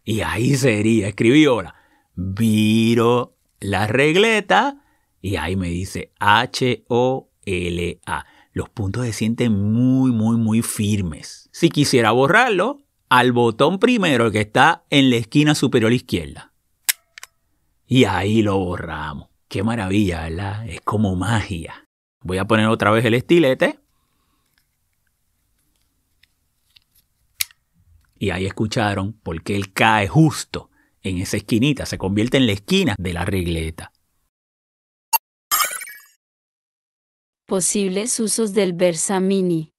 Y 0.05 0.21
ahí 0.21 0.57
sería, 0.57 1.09
escribí 1.09 1.45
ahora, 1.45 1.75
viro 2.15 3.37
la 3.61 3.87
regleta 3.87 4.83
y 5.21 5.37
ahí 5.37 5.57
me 5.57 5.69
dice 5.69 6.13
H-O-L-A. 6.19 8.27
Los 8.53 8.69
puntos 8.69 9.05
se 9.05 9.13
sienten 9.13 9.53
muy, 9.53 10.13
muy, 10.13 10.37
muy 10.37 10.63
firmes. 10.63 11.49
Si 11.53 11.71
quisiera 11.71 12.13
borrarlo, 12.13 12.79
al 13.09 13.33
botón 13.33 13.79
primero 13.79 14.31
que 14.31 14.41
está 14.41 14.85
en 14.91 15.11
la 15.11 15.17
esquina 15.17 15.55
superior 15.55 15.93
izquierda. 15.93 16.54
Y 17.87 18.05
ahí 18.05 18.43
lo 18.43 18.59
borramos. 18.59 19.29
Qué 19.49 19.63
maravilla, 19.63 20.23
¿verdad? 20.23 20.69
Es 20.69 20.81
como 20.81 21.15
magia. 21.17 21.87
Voy 22.21 22.39
a 22.39 22.47
poner 22.47 22.67
otra 22.67 22.91
vez 22.91 23.05
el 23.05 23.15
estilete. 23.15 23.79
Y 28.19 28.31
ahí 28.31 28.47
escucharon 28.47 29.13
porque 29.23 29.55
él 29.55 29.73
cae 29.73 30.09
justo 30.09 30.71
en 31.03 31.19
esa 31.19 31.37
esquinita, 31.37 31.85
se 31.85 31.99
convierte 31.99 32.39
en 32.39 32.47
la 32.47 32.53
esquina 32.53 32.95
de 32.99 33.13
la 33.13 33.27
regleta. 33.27 33.93
Posibles 37.47 38.19
usos 38.21 38.55
del 38.55 38.73
Versamini. 38.73 39.75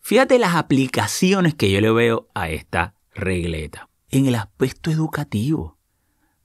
Fíjate 0.00 0.38
las 0.38 0.54
aplicaciones 0.54 1.54
que 1.54 1.70
yo 1.70 1.80
le 1.80 1.90
veo 1.90 2.28
a 2.34 2.50
esta 2.50 2.94
regleta 3.14 3.88
en 4.10 4.26
el 4.26 4.34
aspecto 4.34 4.90
educativo 4.90 5.78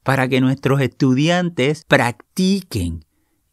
para 0.04 0.28
que 0.28 0.42
nuestros 0.42 0.82
estudiantes 0.82 1.84
practiquen 1.88 3.06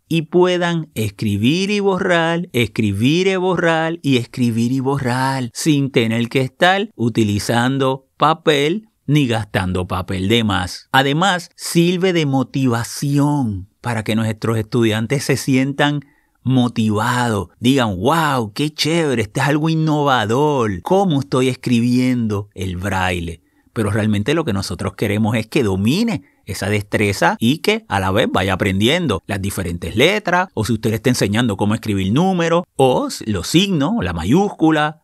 y 0.08 0.22
puedan 0.22 0.88
escribir 0.94 1.70
y 1.70 1.80
borrar, 1.80 2.48
escribir 2.52 3.26
y 3.26 3.36
borrar 3.36 3.98
y 4.02 4.18
escribir 4.18 4.72
y 4.72 4.80
borrar 4.80 5.50
sin 5.52 5.90
tener 5.90 6.28
que 6.28 6.42
estar 6.42 6.90
utilizando 6.94 8.08
papel 8.16 8.88
ni 9.06 9.26
gastando 9.26 9.86
papel 9.86 10.28
de 10.28 10.44
más. 10.44 10.88
Además, 10.92 11.50
sirve 11.56 12.12
de 12.12 12.26
motivación 12.26 13.68
para 13.80 14.02
que 14.02 14.16
nuestros 14.16 14.58
estudiantes 14.58 15.24
se 15.24 15.36
sientan 15.36 16.00
motivados, 16.42 17.48
digan, 17.58 17.96
wow, 17.96 18.52
qué 18.52 18.70
chévere, 18.70 19.22
este 19.22 19.40
es 19.40 19.46
algo 19.46 19.68
innovador, 19.68 20.80
cómo 20.82 21.20
estoy 21.20 21.48
escribiendo 21.48 22.50
el 22.54 22.76
braille. 22.76 23.42
Pero 23.72 23.90
realmente 23.90 24.32
lo 24.32 24.44
que 24.44 24.52
nosotros 24.52 24.94
queremos 24.94 25.36
es 25.36 25.48
que 25.48 25.64
domine 25.64 26.22
esa 26.46 26.70
destreza 26.70 27.36
y 27.38 27.58
que 27.58 27.84
a 27.88 28.00
la 28.00 28.10
vez 28.10 28.28
vaya 28.30 28.54
aprendiendo 28.54 29.22
las 29.26 29.42
diferentes 29.42 29.96
letras 29.96 30.48
o 30.54 30.64
si 30.64 30.72
usted 30.72 30.90
le 30.90 30.96
está 30.96 31.10
enseñando 31.10 31.56
cómo 31.56 31.74
escribir 31.74 32.12
números 32.12 32.62
o 32.76 33.08
los 33.26 33.46
signos, 33.46 33.92
la 34.02 34.12
mayúscula, 34.12 35.02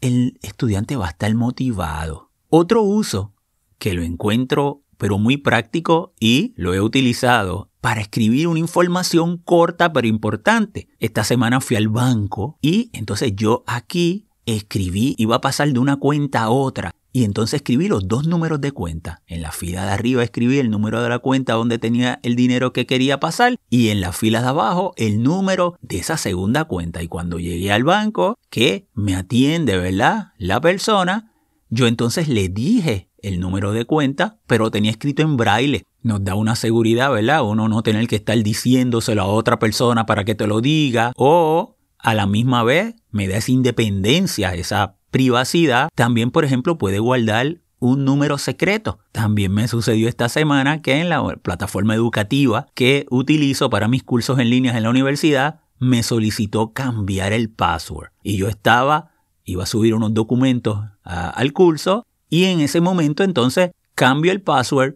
el 0.00 0.38
estudiante 0.42 0.96
va 0.96 1.06
a 1.06 1.10
estar 1.10 1.32
motivado. 1.34 2.30
Otro 2.48 2.82
uso 2.82 3.34
que 3.78 3.94
lo 3.94 4.02
encuentro 4.02 4.82
pero 4.96 5.18
muy 5.18 5.36
práctico 5.36 6.14
y 6.20 6.54
lo 6.56 6.74
he 6.74 6.80
utilizado 6.80 7.70
para 7.80 8.00
escribir 8.00 8.46
una 8.46 8.60
información 8.60 9.36
corta 9.36 9.92
pero 9.92 10.06
importante. 10.06 10.88
Esta 11.00 11.24
semana 11.24 11.60
fui 11.60 11.76
al 11.76 11.88
banco 11.88 12.56
y 12.62 12.90
entonces 12.92 13.32
yo 13.34 13.64
aquí 13.66 14.28
escribí, 14.46 15.14
iba 15.18 15.36
a 15.36 15.40
pasar 15.40 15.72
de 15.72 15.78
una 15.78 15.96
cuenta 15.96 16.42
a 16.42 16.50
otra 16.50 16.92
y 17.12 17.24
entonces 17.24 17.58
escribí 17.58 17.88
los 17.88 18.08
dos 18.08 18.26
números 18.26 18.60
de 18.60 18.72
cuenta. 18.72 19.22
En 19.26 19.42
la 19.42 19.52
fila 19.52 19.84
de 19.84 19.92
arriba 19.92 20.24
escribí 20.24 20.58
el 20.58 20.70
número 20.70 21.02
de 21.02 21.10
la 21.10 21.18
cuenta 21.18 21.52
donde 21.52 21.78
tenía 21.78 22.18
el 22.22 22.36
dinero 22.36 22.72
que 22.72 22.86
quería 22.86 23.20
pasar 23.20 23.56
y 23.68 23.88
en 23.88 24.00
la 24.00 24.12
fila 24.12 24.40
de 24.40 24.48
abajo 24.48 24.94
el 24.96 25.22
número 25.22 25.76
de 25.82 25.98
esa 25.98 26.16
segunda 26.16 26.64
cuenta. 26.64 27.02
Y 27.02 27.08
cuando 27.08 27.38
llegué 27.38 27.70
al 27.70 27.84
banco, 27.84 28.38
que 28.48 28.88
me 28.94 29.14
atiende, 29.14 29.76
¿verdad? 29.76 30.32
La 30.38 30.60
persona, 30.60 31.32
yo 31.68 31.86
entonces 31.86 32.28
le 32.28 32.48
dije 32.48 33.10
el 33.18 33.40
número 33.40 33.72
de 33.72 33.84
cuenta, 33.84 34.38
pero 34.46 34.70
tenía 34.70 34.90
escrito 34.90 35.22
en 35.22 35.36
braille. 35.36 35.84
Nos 36.02 36.24
da 36.24 36.34
una 36.34 36.56
seguridad, 36.56 37.12
¿verdad? 37.12 37.44
Uno 37.44 37.68
no 37.68 37.82
tener 37.82 38.08
que 38.08 38.16
estar 38.16 38.42
diciéndoselo 38.42 39.22
a 39.22 39.26
otra 39.26 39.58
persona 39.58 40.06
para 40.06 40.24
que 40.24 40.34
te 40.34 40.46
lo 40.46 40.60
diga 40.60 41.12
o 41.16 41.76
a 41.98 42.14
la 42.14 42.26
misma 42.26 42.64
vez 42.64 42.96
me 43.10 43.28
da 43.28 43.36
esa 43.36 43.52
independencia, 43.52 44.54
esa 44.54 44.96
privacidad, 45.12 45.90
también, 45.94 46.32
por 46.32 46.44
ejemplo, 46.44 46.78
puede 46.78 46.98
guardar 46.98 47.58
un 47.78 48.04
número 48.04 48.38
secreto. 48.38 48.98
También 49.12 49.52
me 49.52 49.68
sucedió 49.68 50.08
esta 50.08 50.28
semana 50.28 50.82
que 50.82 51.00
en 51.00 51.08
la 51.08 51.36
plataforma 51.36 51.94
educativa 51.94 52.66
que 52.74 53.06
utilizo 53.10 53.70
para 53.70 53.86
mis 53.86 54.02
cursos 54.02 54.40
en 54.40 54.50
línea 54.50 54.76
en 54.76 54.82
la 54.82 54.90
universidad, 54.90 55.60
me 55.78 56.02
solicitó 56.02 56.72
cambiar 56.72 57.32
el 57.32 57.50
password. 57.50 58.10
Y 58.22 58.36
yo 58.36 58.48
estaba, 58.48 59.10
iba 59.44 59.64
a 59.64 59.66
subir 59.66 59.94
unos 59.94 60.14
documentos 60.14 60.80
al 61.04 61.52
curso 61.52 62.06
y 62.28 62.44
en 62.44 62.60
ese 62.60 62.80
momento 62.80 63.22
entonces 63.22 63.72
cambio 63.94 64.32
el 64.32 64.40
password, 64.40 64.94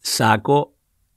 saco 0.00 0.74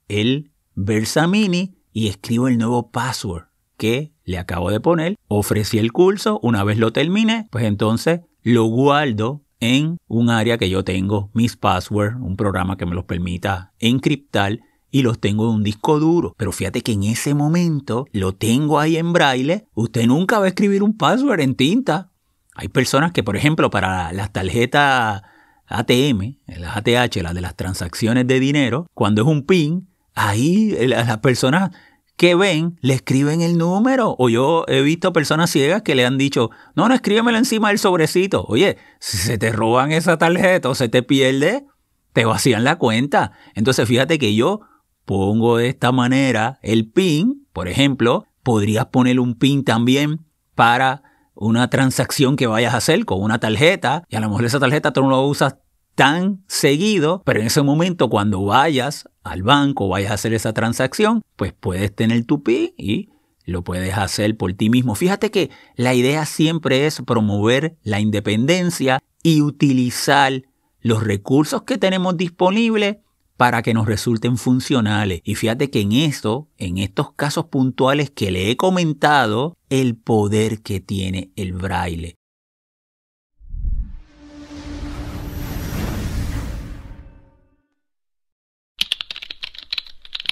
el 0.07 0.51
Versamini 0.75 1.75
y 1.93 2.07
escribo 2.07 2.47
el 2.47 2.57
nuevo 2.57 2.91
password 2.91 3.50
que 3.81 4.13
le 4.25 4.37
acabo 4.37 4.69
de 4.69 4.79
poner, 4.79 5.17
ofrecí 5.27 5.79
el 5.79 5.91
curso, 5.91 6.39
una 6.43 6.63
vez 6.63 6.77
lo 6.77 6.93
terminé, 6.93 7.47
pues 7.49 7.65
entonces 7.65 8.19
lo 8.43 8.65
guardo 8.65 9.41
en 9.59 9.97
un 10.07 10.29
área 10.29 10.59
que 10.59 10.69
yo 10.69 10.83
tengo, 10.83 11.31
mis 11.33 11.57
passwords, 11.57 12.15
un 12.21 12.37
programa 12.37 12.77
que 12.77 12.85
me 12.85 12.93
los 12.93 13.05
permita 13.05 13.73
encriptar 13.79 14.59
y 14.91 15.01
los 15.01 15.19
tengo 15.19 15.49
en 15.49 15.55
un 15.55 15.63
disco 15.63 15.99
duro. 15.99 16.35
Pero 16.37 16.51
fíjate 16.51 16.81
que 16.81 16.91
en 16.91 17.05
ese 17.05 17.33
momento 17.33 18.05
lo 18.11 18.33
tengo 18.33 18.79
ahí 18.79 18.97
en 18.97 19.13
braille. 19.13 19.65
Usted 19.73 20.05
nunca 20.05 20.37
va 20.37 20.45
a 20.45 20.49
escribir 20.49 20.83
un 20.83 20.95
password 20.95 21.39
en 21.39 21.55
tinta. 21.55 22.11
Hay 22.53 22.67
personas 22.67 23.13
que, 23.13 23.23
por 23.23 23.35
ejemplo, 23.35 23.71
para 23.71 24.13
las 24.13 24.31
tarjetas 24.31 25.23
ATM, 25.65 26.35
las 26.45 26.77
ATH, 26.77 27.15
las 27.23 27.33
de 27.33 27.41
las 27.41 27.55
transacciones 27.55 28.27
de 28.27 28.39
dinero, 28.39 28.85
cuando 28.93 29.23
es 29.23 29.27
un 29.27 29.47
PIN, 29.47 29.87
ahí 30.13 30.75
las 30.87 31.17
personas 31.17 31.71
que 32.21 32.35
ven 32.35 32.77
le 32.81 32.93
escriben 32.93 33.41
el 33.41 33.57
número. 33.57 34.15
O 34.19 34.29
yo 34.29 34.63
he 34.67 34.83
visto 34.83 35.11
personas 35.11 35.49
ciegas 35.49 35.81
que 35.81 35.95
le 35.95 36.05
han 36.05 36.19
dicho, 36.19 36.51
no, 36.75 36.87
no, 36.87 36.93
escríbemelo 36.93 37.35
encima 37.35 37.69
del 37.69 37.79
sobrecito. 37.79 38.45
Oye, 38.47 38.77
si 38.99 39.17
se 39.17 39.39
te 39.39 39.51
roban 39.51 39.91
esa 39.91 40.19
tarjeta 40.19 40.69
o 40.69 40.75
se 40.75 40.87
te 40.87 41.01
pierde, 41.01 41.65
te 42.13 42.25
vacían 42.25 42.63
la 42.63 42.77
cuenta. 42.77 43.31
Entonces 43.55 43.87
fíjate 43.87 44.19
que 44.19 44.35
yo 44.35 44.61
pongo 45.03 45.57
de 45.57 45.69
esta 45.69 45.91
manera 45.91 46.59
el 46.61 46.91
PIN, 46.91 47.47
por 47.53 47.67
ejemplo, 47.67 48.27
podrías 48.43 48.85
poner 48.85 49.19
un 49.19 49.33
PIN 49.33 49.63
también 49.63 50.23
para 50.53 51.01
una 51.33 51.71
transacción 51.71 52.35
que 52.35 52.45
vayas 52.45 52.75
a 52.75 52.77
hacer 52.77 53.03
con 53.05 53.19
una 53.23 53.39
tarjeta 53.39 54.03
y 54.09 54.15
a 54.15 54.19
lo 54.19 54.29
mejor 54.29 54.45
esa 54.45 54.59
tarjeta 54.59 54.93
tú 54.93 55.01
no 55.01 55.09
la 55.09 55.17
usas 55.21 55.55
tan 55.95 56.43
seguido, 56.47 57.23
pero 57.25 57.39
en 57.39 57.47
ese 57.47 57.63
momento 57.63 58.11
cuando 58.11 58.45
vayas 58.45 59.09
al 59.23 59.43
banco, 59.43 59.87
vayas 59.87 60.11
a 60.11 60.15
hacer 60.15 60.33
esa 60.33 60.53
transacción, 60.53 61.21
pues 61.35 61.53
puedes 61.53 61.93
tener 61.95 62.25
tu 62.25 62.43
PIN 62.43 62.73
y 62.77 63.09
lo 63.45 63.63
puedes 63.63 63.97
hacer 63.97 64.37
por 64.37 64.53
ti 64.53 64.69
mismo. 64.69 64.95
Fíjate 64.95 65.31
que 65.31 65.49
la 65.75 65.93
idea 65.93 66.25
siempre 66.25 66.85
es 66.85 67.01
promover 67.05 67.77
la 67.83 67.99
independencia 67.99 68.99
y 69.23 69.41
utilizar 69.41 70.43
los 70.81 71.03
recursos 71.03 71.63
que 71.63 71.77
tenemos 71.77 72.17
disponibles 72.17 72.97
para 73.37 73.61
que 73.63 73.73
nos 73.73 73.87
resulten 73.87 74.37
funcionales. 74.37 75.21
Y 75.23 75.35
fíjate 75.35 75.69
que 75.69 75.81
en 75.81 75.93
esto, 75.93 76.47
en 76.57 76.77
estos 76.77 77.13
casos 77.13 77.45
puntuales 77.45 78.11
que 78.11 78.31
le 78.31 78.51
he 78.51 78.57
comentado, 78.57 79.57
el 79.69 79.95
poder 79.95 80.61
que 80.61 80.79
tiene 80.79 81.31
el 81.35 81.53
braille. 81.53 82.15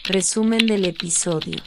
Resumen 0.10 0.66
del 0.66 0.86
episodio. 0.86 1.58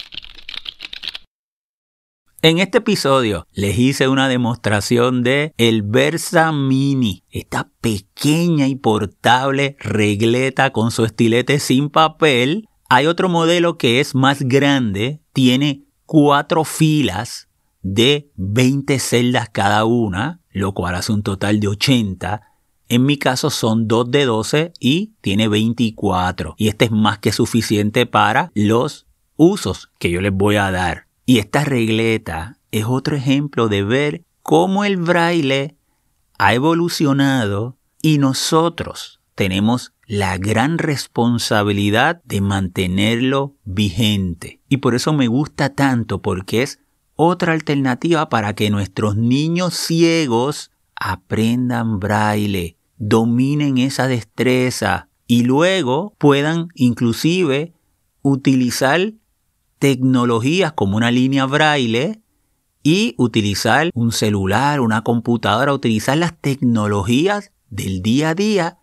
En 2.43 2.59
este 2.59 2.79
episodio 2.79 3.47
les 3.53 3.79
hice 3.79 4.09
una 4.09 4.27
demostración 4.27 5.23
de 5.23 5.55
el 5.59 5.85
Versa 5.85 6.51
Mini, 6.51 7.23
esta 7.31 7.71
pequeña 7.81 8.67
y 8.67 8.75
portable 8.75 9.77
regleta 9.79 10.73
con 10.73 10.91
su 10.91 11.05
estilete 11.05 11.61
sin 11.61 11.89
papel. 11.89 12.69
Hay 12.89 13.07
otro 13.07 13.29
modelo 13.29 13.79
que 13.79 14.01
es 14.01 14.17
más 14.17 14.43
grande, 14.43 15.21
tiene 15.33 15.85
cuatro 16.05 16.65
filas 16.65 17.49
de 17.81 18.33
20 18.35 18.99
celdas 18.99 19.51
cada 19.51 19.85
una, 19.85 20.41
lo 20.51 20.75
cual 20.75 20.97
hace 20.97 21.13
un 21.13 21.23
total 21.23 21.61
de 21.61 21.69
80. 21.69 22.52
En 22.93 23.07
mi 23.07 23.17
caso 23.17 23.49
son 23.49 23.89
dos 23.89 24.11
de 24.11 24.27
12 24.27 24.75
y 24.79 25.15
tiene 25.23 25.49
24. 25.49 26.57
Y 26.59 26.69
este 26.69 26.85
es 26.85 26.91
más 26.91 27.21
que 27.21 27.33
suficiente 27.33 28.05
para 28.05 28.51
los 28.55 29.07
usos 29.37 29.91
que 29.99 30.11
yo 30.11 30.21
les 30.21 30.35
voy 30.35 30.57
a 30.57 30.71
dar. 30.71 31.07
Y 31.25 31.39
esta 31.39 31.65
regleta 31.65 32.59
es 32.71 32.85
otro 32.87 33.17
ejemplo 33.17 33.69
de 33.69 33.83
ver 33.83 34.25
cómo 34.43 34.85
el 34.85 34.99
braille 34.99 35.79
ha 36.37 36.53
evolucionado 36.53 37.79
y 38.03 38.19
nosotros 38.19 39.21
tenemos 39.37 39.95
la 40.07 40.37
gran 40.37 40.77
responsabilidad 40.77 42.21
de 42.25 42.43
mantenerlo 42.43 43.55
vigente. 43.65 44.61
Y 44.69 44.77
por 44.77 44.95
eso 44.95 45.15
me 45.15 45.29
gusta 45.29 45.71
tanto 45.71 46.21
porque 46.21 46.61
es 46.61 46.79
otra 47.17 47.55
alternativa 47.55 48.29
para 48.29 48.55
que 48.55 48.69
nuestros 48.69 49.17
niños 49.17 49.73
ciegos 49.73 50.73
aprendan 50.95 51.99
braille, 51.99 52.77
dominen 53.05 53.79
esa 53.79 54.07
destreza 54.07 55.09
y 55.27 55.43
luego 55.43 56.15
puedan 56.19 56.69
inclusive 56.77 57.73
utilizar 58.23 59.15
tecnologías 59.81 60.73
como 60.73 60.99
una 60.99 61.11
línea 61.11 61.47
braille 61.47 62.23
y 62.85 63.17
utilizar 63.19 63.91
un 63.95 64.13
celular, 64.13 64.79
una 64.79 65.03
computadora, 65.03 65.75
utilizar 65.75 66.17
las 66.17 66.41
tecnologías 66.41 67.51
del 67.71 68.03
día 68.03 68.31
a 68.31 68.35
día 68.37 68.79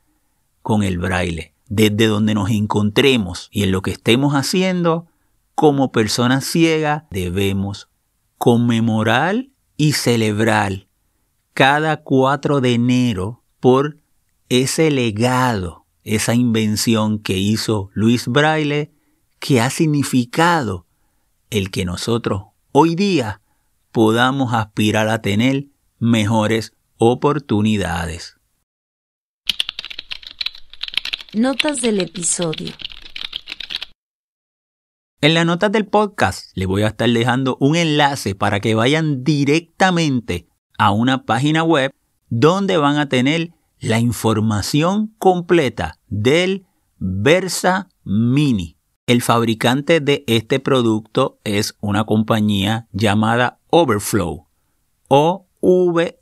con 0.62 0.84
el 0.84 0.98
braille. 0.98 1.54
Desde 1.70 2.08
donde 2.08 2.34
nos 2.34 2.50
encontremos 2.50 3.48
y 3.54 3.64
en 3.64 3.72
lo 3.72 3.82
que 3.82 3.92
estemos 3.92 4.34
haciendo, 4.34 5.08
como 5.56 5.94
personas 5.94 6.44
ciegas 6.44 7.04
debemos 7.10 7.88
conmemorar 8.38 9.46
y 9.78 9.94
celebrar 9.94 10.88
cada 11.54 12.04
4 12.04 12.60
de 12.60 12.74
enero 12.74 13.44
por 13.62 13.98
ese 14.50 14.90
legado, 14.90 15.86
esa 16.04 16.34
invención 16.34 17.20
que 17.20 17.38
hizo 17.38 17.92
Luis 17.94 18.28
Braille, 18.28 18.92
que 19.40 19.62
ha 19.62 19.70
significado 19.70 20.88
el 21.52 21.70
que 21.70 21.86
nosotros 21.86 22.44
hoy 22.72 22.96
día 22.96 23.42
podamos 23.92 24.54
aspirar 24.54 25.08
a 25.08 25.22
tener 25.22 25.68
mejores 26.00 26.74
oportunidades. 26.98 28.38
Notas 31.34 31.82
del 31.82 32.00
episodio. 32.00 32.74
En 35.22 35.34
las 35.36 35.46
notas 35.46 35.72
del 35.72 35.86
podcast 35.86 36.52
le 36.56 36.66
voy 36.66 36.82
a 36.82 36.88
estar 36.88 37.10
dejando 37.10 37.58
un 37.60 37.76
enlace 37.76 38.34
para 38.34 38.62
que 38.62 38.74
vayan 38.74 39.24
directamente 39.24 40.48
a 40.78 40.92
una 40.92 41.26
página 41.26 41.64
web 41.64 41.92
donde 42.30 42.78
van 42.78 42.98
a 42.98 43.10
tener 43.10 43.52
la 43.80 44.00
información 44.00 45.16
completa 45.18 46.00
del 46.08 46.66
Versa 46.98 47.90
Mini. 48.04 48.78
El 49.08 49.22
fabricante 49.22 50.02
de 50.02 50.24
este 50.28 50.60
producto 50.60 51.40
es 51.44 51.78
una 51.82 52.04
compañía 52.04 52.88
llamada 52.92 53.60
Overflow 53.70 54.48
o 55.08 55.48
V-E-R-F-L-O-W. 55.62 56.20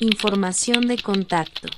Información 0.00 0.86
de 0.86 0.98
contacto. 0.98 1.68